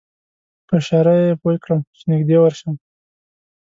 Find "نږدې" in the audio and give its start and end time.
2.11-2.37